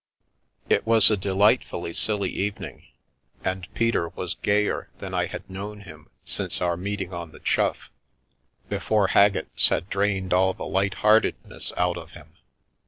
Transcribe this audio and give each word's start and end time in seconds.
It 0.67 0.87
was 0.87 1.11
a 1.11 1.15
delightfully 1.15 1.93
silly 1.93 2.31
evening, 2.31 2.87
and 3.45 3.67
Peter 3.75 4.09
was 4.09 4.33
gayer 4.33 4.89
than 4.97 5.13
I 5.13 5.27
had 5.27 5.47
known 5.47 5.81
him 5.81 6.09
since 6.23 6.59
our 6.59 6.75
meeting 6.75 7.13
on 7.13 7.31
the 7.33 7.39
Chough, 7.39 7.91
before 8.67 9.09
Haggett's 9.09 9.69
had 9.69 9.91
drained 9.91 10.33
all 10.33 10.55
the 10.55 10.65
light 10.65 10.95
heartedness 11.05 11.71
out 11.77 11.97
of 11.97 12.13
him. 12.13 12.29